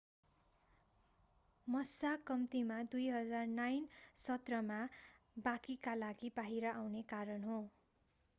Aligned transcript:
massa 1.67 2.13
कम्तिमा 2.29 2.79
2009 2.95 3.77
सत्रमा 4.23 4.79
बाँकीका 5.43 5.95
लागि 5.97 6.33
बाहिर 6.35 6.67
आउने 6.73 7.07
कारण 7.09 7.43
हो 7.43 7.61